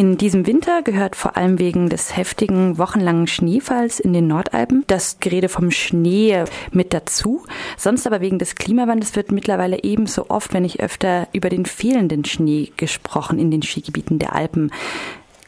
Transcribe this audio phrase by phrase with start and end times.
[0.00, 5.20] In diesem Winter gehört vor allem wegen des heftigen wochenlangen Schneefalls in den Nordalpen das
[5.20, 7.44] Gerede vom Schnee mit dazu.
[7.76, 12.24] Sonst aber wegen des Klimawandels wird mittlerweile ebenso oft, wenn nicht öfter, über den fehlenden
[12.24, 14.72] Schnee gesprochen in den Skigebieten der Alpen.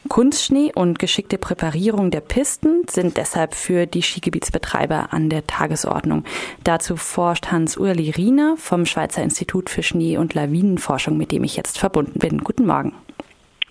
[0.07, 6.25] Kunstschnee und geschickte Präparierung der Pisten sind deshalb für die Skigebietsbetreiber an der Tagesordnung.
[6.63, 11.79] Dazu forscht Hans-Urli Riener vom Schweizer Institut für Schnee- und Lawinenforschung, mit dem ich jetzt
[11.79, 12.43] verbunden bin.
[12.43, 12.93] Guten Morgen.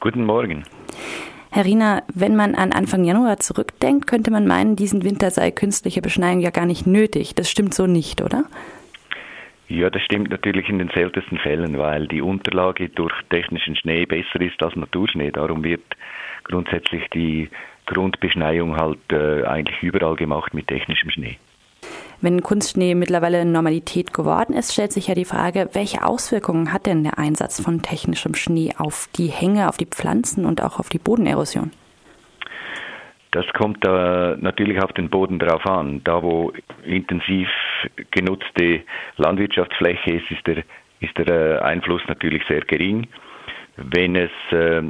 [0.03, 0.64] Guten Morgen.
[1.53, 6.03] Herr Riener, wenn man an Anfang Januar zurückdenkt, könnte man meinen, diesen Winter sei künstliche
[6.03, 7.36] Beschneiung ja gar nicht nötig.
[7.36, 8.43] Das stimmt so nicht, oder?
[9.68, 14.40] Ja, das stimmt natürlich in den seltensten Fällen, weil die Unterlage durch technischen Schnee besser
[14.40, 15.31] ist als Naturschnee.
[15.31, 15.85] Darum wird
[16.43, 17.48] grundsätzlich die
[17.87, 21.39] Grundbeschneiung halt äh, eigentlich überall gemacht mit technischem Schnee.
[22.22, 27.03] Wenn Kunstschnee mittlerweile Normalität geworden ist, stellt sich ja die Frage, welche Auswirkungen hat denn
[27.03, 31.00] der Einsatz von technischem Schnee auf die Hänge, auf die Pflanzen und auch auf die
[31.00, 31.72] Bodenerosion?
[33.33, 36.00] Das kommt da natürlich auf den Boden drauf an.
[36.05, 36.53] Da, wo
[36.84, 37.48] intensiv
[38.12, 38.83] genutzte
[39.17, 40.59] Landwirtschaftsfläche ist, ist der,
[41.00, 43.09] ist der äh, Einfluss natürlich sehr gering.
[43.77, 44.83] Wenn es äh,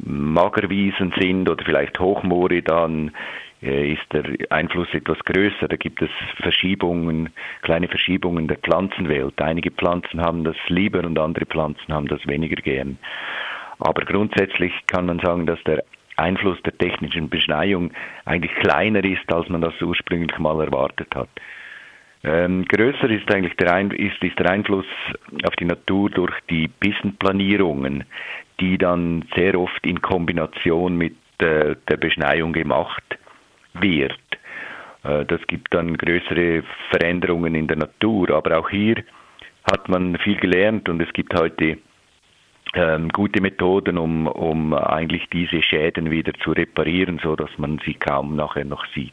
[0.00, 3.12] Magerwiesen sind oder vielleicht Hochmoore, dann äh,
[3.60, 5.68] ist der Einfluss etwas größer.
[5.68, 7.30] Da gibt es Verschiebungen,
[7.62, 9.40] kleine Verschiebungen der Pflanzenwelt.
[9.40, 12.98] Einige Pflanzen haben das lieber und andere Pflanzen haben das weniger gern.
[13.78, 15.84] Aber grundsätzlich kann man sagen, dass der
[16.16, 17.92] Einfluss der technischen Beschneiung
[18.24, 21.28] eigentlich kleiner ist, als man das ursprünglich mal erwartet hat.
[22.24, 24.86] Ähm, größer ist eigentlich der, Ein ist, ist der Einfluss
[25.46, 28.04] auf die Natur durch die Pistenplanierungen,
[28.58, 33.04] die dann sehr oft in Kombination mit äh, der Beschneiung gemacht
[33.80, 34.18] wird.
[35.04, 38.96] Äh, das gibt dann größere Veränderungen in der Natur, aber auch hier
[39.70, 41.78] hat man viel gelernt und es gibt heute
[42.74, 47.94] ähm, gute Methoden, um, um eigentlich diese Schäden wieder zu reparieren, so dass man sie
[47.94, 49.12] kaum nachher noch sieht.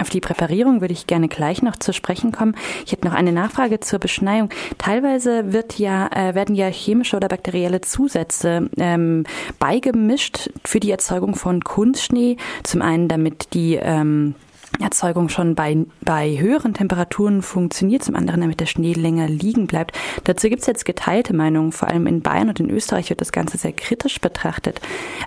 [0.00, 2.54] Auf die Präparierung würde ich gerne gleich noch zu sprechen kommen.
[2.86, 4.48] Ich hätte noch eine Nachfrage zur Beschneiung.
[4.78, 9.24] Teilweise wird ja, äh, werden ja chemische oder bakterielle Zusätze ähm,
[9.58, 12.36] beigemischt für die Erzeugung von Kunstschnee.
[12.62, 14.36] Zum einen, damit die ähm,
[14.80, 19.98] Erzeugung schon bei, bei höheren Temperaturen funktioniert, zum anderen, damit der Schnee länger liegen bleibt.
[20.24, 23.32] Dazu gibt es jetzt geteilte Meinungen, vor allem in Bayern und in Österreich wird das
[23.32, 24.80] Ganze sehr kritisch betrachtet.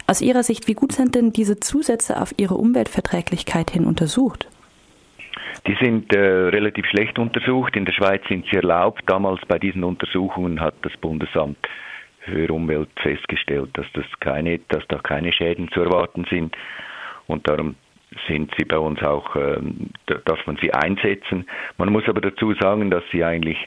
[0.07, 4.47] Aus Ihrer Sicht, wie gut sind denn diese Zusätze auf ihre Umweltverträglichkeit hin untersucht?
[5.67, 7.75] Die sind äh, relativ schlecht untersucht.
[7.75, 9.03] In der Schweiz sind sie erlaubt.
[9.05, 11.57] Damals bei diesen Untersuchungen hat das Bundesamt
[12.25, 16.55] für Umwelt festgestellt, dass, das keine, dass da keine Schäden zu erwarten sind.
[17.27, 17.75] Und darum
[18.27, 21.45] sind sie bei uns auch, ähm, dass man sie einsetzen.
[21.77, 23.57] Man muss aber dazu sagen, dass sie eigentlich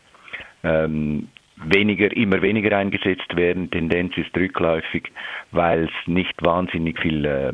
[0.63, 3.71] ähm, weniger, immer weniger eingesetzt werden.
[3.71, 5.11] Tendenz ist rückläufig,
[5.53, 7.53] weil es nicht wahnsinnig viel äh,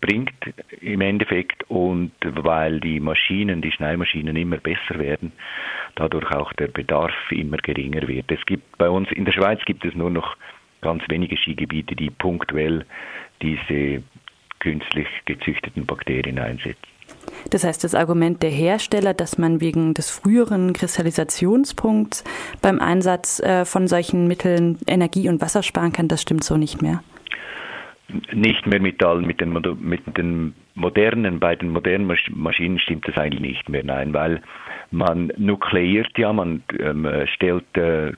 [0.00, 0.32] bringt
[0.80, 5.32] im Endeffekt und weil die Maschinen, die Schneidmaschinen immer besser werden,
[5.94, 8.30] dadurch auch der Bedarf immer geringer wird.
[8.30, 10.36] Es gibt bei uns in der Schweiz gibt es nur noch
[10.80, 12.84] ganz wenige Skigebiete, die punktuell
[13.42, 14.02] diese
[14.58, 16.93] künstlich gezüchteten Bakterien einsetzen.
[17.50, 22.24] Das heißt, das Argument der Hersteller, dass man wegen des früheren Kristallisationspunkts
[22.62, 26.82] beim Einsatz äh, von solchen Mitteln Energie und Wasser sparen kann, das stimmt so nicht
[26.82, 27.02] mehr.
[28.32, 33.16] Nicht mehr mit, all, mit, den, mit den modernen, bei den modernen Maschinen stimmt das
[33.16, 34.42] eigentlich nicht mehr, nein, weil
[34.90, 38.12] man nukleiert ja, man ähm, stellt äh,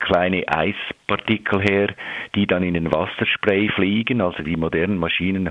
[0.00, 1.94] kleine Eispartikel her,
[2.34, 5.50] die dann in den Wasserspray fliegen, also die modernen Maschinen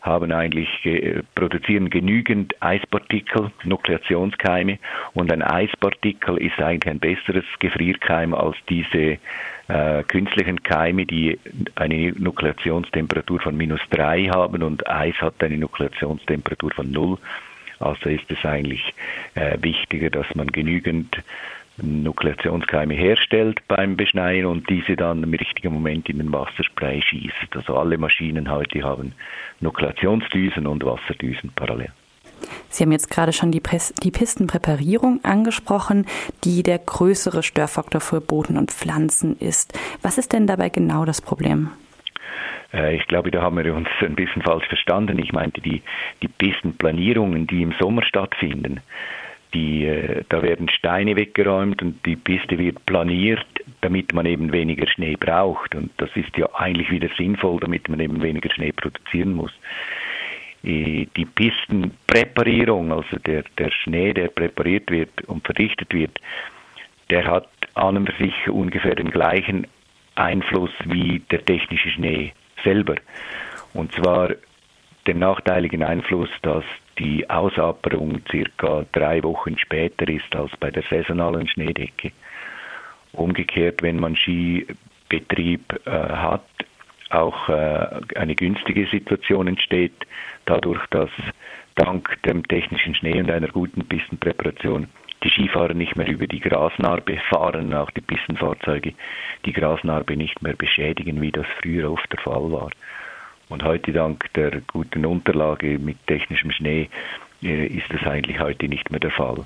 [0.00, 4.78] haben eigentlich äh, produzieren genügend Eispartikel, Nukleationskeime
[5.14, 9.18] und ein Eispartikel ist eigentlich ein besseres Gefrierkeim als diese
[9.68, 11.38] äh, künstlichen Keime, die
[11.74, 17.18] eine Nukleationstemperatur von minus drei haben und Eis hat eine Nukleationstemperatur von null.
[17.78, 18.82] Also ist es eigentlich
[19.34, 21.16] äh, wichtiger, dass man genügend
[21.82, 27.54] Nukleationskeime herstellt beim Beschneien und diese dann im richtigen Moment in den Wasserspray schießt.
[27.54, 29.12] Also alle Maschinen heute haben
[29.60, 31.90] Nukleationsdüsen und Wasserdüsen parallel.
[32.68, 33.62] Sie haben jetzt gerade schon die,
[34.02, 36.06] die Pistenpräparierung angesprochen,
[36.44, 39.78] die der größere Störfaktor für Boden und Pflanzen ist.
[40.02, 41.70] Was ist denn dabei genau das Problem?
[42.72, 45.18] Äh, ich glaube, da haben wir uns ein bisschen falsch verstanden.
[45.18, 45.82] Ich meinte die,
[46.22, 48.80] die Pistenplanierungen, die im Sommer stattfinden
[49.54, 53.44] die, äh, da werden Steine weggeräumt und die Piste wird planiert,
[53.80, 55.74] damit man eben weniger Schnee braucht.
[55.74, 59.52] Und das ist ja eigentlich wieder sinnvoll, damit man eben weniger Schnee produzieren muss.
[60.62, 66.18] Äh, die Pistenpräparierung, also der, der Schnee, der präpariert wird und verdichtet wird,
[67.08, 69.66] der hat an und für sich ungefähr den gleichen
[70.14, 72.32] Einfluss wie der technische Schnee
[72.62, 72.96] selber.
[73.74, 74.30] Und zwar
[75.06, 76.64] den nachteiligen Einfluss, dass
[77.00, 82.12] die Ausaperung circa drei Wochen später ist als bei der saisonalen Schneedecke.
[83.12, 86.44] Umgekehrt, wenn man Skibetrieb äh, hat,
[87.08, 90.06] auch äh, eine günstige Situation entsteht,
[90.44, 91.10] dadurch, dass
[91.74, 94.86] dank dem technischen Schnee und einer guten Pistenpräparation
[95.24, 98.94] die Skifahrer nicht mehr über die Grasnarbe fahren, auch die Pistenfahrzeuge
[99.44, 102.70] die Grasnarbe nicht mehr beschädigen, wie das früher oft der Fall war.
[103.50, 106.88] Und heute dank der guten Unterlage mit technischem Schnee
[107.42, 109.44] äh, ist das eigentlich heute nicht mehr der Fall.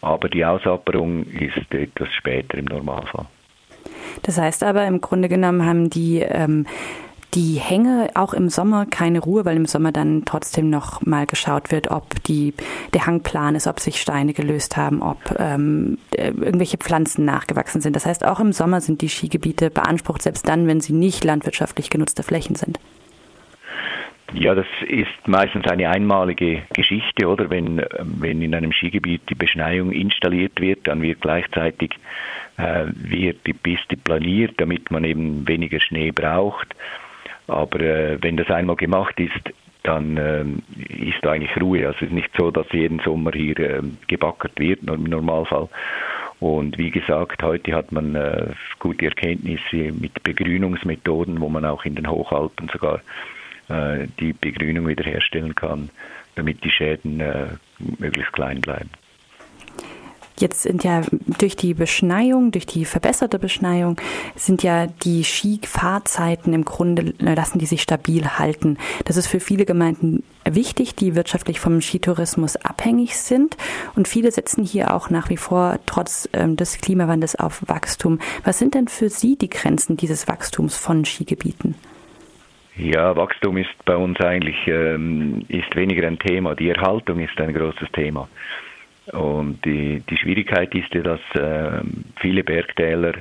[0.00, 3.26] Aber die Ausapperung ist etwas später im Normalfall.
[4.22, 6.66] Das heißt aber, im Grunde genommen haben die ähm,
[7.34, 11.70] die Hänge auch im Sommer keine Ruhe, weil im Sommer dann trotzdem noch mal geschaut
[11.70, 12.54] wird, ob die,
[12.94, 17.80] der Hang plan ist, ob sich Steine gelöst haben, ob ähm, äh, irgendwelche Pflanzen nachgewachsen
[17.80, 17.96] sind.
[17.96, 21.90] Das heißt, auch im Sommer sind die Skigebiete beansprucht, selbst dann, wenn sie nicht landwirtschaftlich
[21.90, 22.78] genutzte Flächen sind.
[24.34, 27.48] Ja, das ist meistens eine einmalige Geschichte, oder?
[27.48, 31.92] Wenn, wenn in einem Skigebiet die Beschneiung installiert wird, dann wird gleichzeitig
[32.58, 36.74] äh, wird die Piste planiert, damit man eben weniger Schnee braucht.
[37.46, 40.44] Aber äh, wenn das einmal gemacht ist, dann äh,
[40.76, 41.86] ist eigentlich Ruhe.
[41.86, 45.68] Also es ist nicht so, dass jeden Sommer hier äh, gebackert wird im Normalfall.
[46.40, 48.48] Und wie gesagt, heute hat man äh,
[48.78, 53.00] gute Erkenntnisse mit Begrünungsmethoden, wo man auch in den Hochalpen sogar
[53.68, 55.90] die Begrünung wiederherstellen kann,
[56.34, 57.48] damit die Schäden äh,
[57.98, 58.90] möglichst klein bleiben.
[60.40, 61.02] Jetzt sind ja
[61.38, 64.00] durch die Beschneiung, durch die verbesserte Beschneiung,
[64.36, 68.78] sind ja die Skifahrzeiten im Grunde, lassen die sich stabil halten.
[69.04, 73.56] Das ist für viele Gemeinden wichtig, die wirtschaftlich vom Skitourismus abhängig sind.
[73.96, 78.20] Und viele setzen hier auch nach wie vor trotz ähm, des Klimawandels auf Wachstum.
[78.44, 81.74] Was sind denn für Sie die Grenzen dieses Wachstums von Skigebieten?
[82.78, 86.54] Ja, Wachstum ist bei uns eigentlich ähm, ist weniger ein Thema.
[86.54, 88.28] Die Erhaltung ist ein großes Thema.
[89.12, 91.80] Und die, die Schwierigkeit ist ja, dass äh,
[92.20, 93.14] viele Bergtäler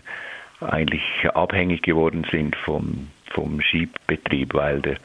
[0.61, 1.01] eigentlich
[1.33, 4.97] abhängig geworden sind vom, vom Skibetrieb, weil der,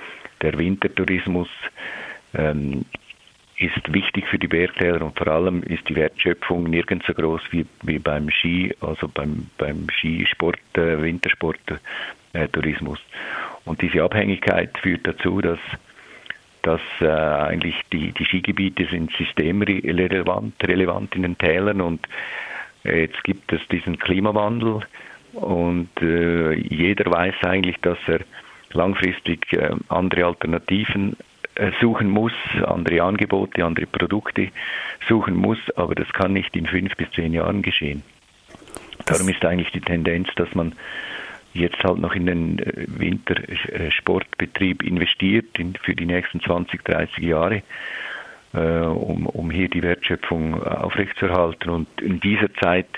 [0.42, 1.48] der Wintertourismus
[2.34, 2.84] ähm,
[3.56, 7.64] ist wichtig für die Bergtäler und vor allem ist die Wertschöpfung nirgends so groß wie,
[7.82, 12.98] wie beim Ski, also beim, beim Skisport, äh, Wintersporttourismus.
[12.98, 13.12] Äh,
[13.64, 15.58] und diese Abhängigkeit führt dazu, dass,
[16.62, 21.80] dass äh, eigentlich die, die Skigebiete sind systemrelevant relevant in den Tälern.
[21.80, 22.06] Und
[22.84, 24.80] äh, jetzt gibt es diesen Klimawandel.
[25.34, 28.20] Und äh, jeder weiß eigentlich, dass er
[28.72, 31.16] langfristig äh, andere Alternativen
[31.54, 32.32] äh, suchen muss,
[32.66, 34.48] andere Angebote, andere Produkte
[35.08, 38.02] suchen muss, aber das kann nicht in fünf bis zehn Jahren geschehen.
[39.06, 40.74] Darum ist eigentlich die Tendenz, dass man
[41.54, 47.62] jetzt halt noch in den äh, Wintersportbetrieb investiert in, für die nächsten 20, 30 Jahre,
[48.54, 51.70] äh, um, um hier die Wertschöpfung aufrechtzuerhalten.
[51.70, 52.88] Und in dieser Zeit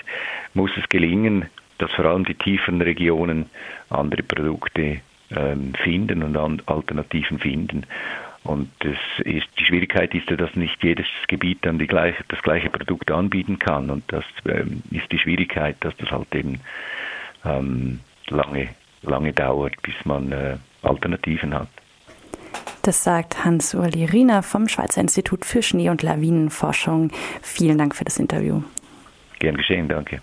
[0.53, 1.45] muss es gelingen,
[1.77, 3.49] dass vor allem die tiefen Regionen
[3.89, 5.01] andere Produkte
[5.35, 7.85] ähm, finden und an Alternativen finden.
[8.43, 12.41] Und das ist, die Schwierigkeit ist ja, dass nicht jedes Gebiet dann die gleiche, das
[12.43, 13.89] gleiche Produkt anbieten kann.
[13.89, 16.59] Und das ähm, ist die Schwierigkeit, dass das halt eben
[17.43, 18.69] ähm, lange,
[19.01, 21.67] lange dauert, bis man äh, Alternativen hat.
[22.81, 27.11] Das sagt Hans-Uli Riener vom Schweizer Institut für Schnee- und Lawinenforschung.
[27.41, 28.61] Vielen Dank für das Interview.
[29.39, 30.21] Gern geschehen, danke.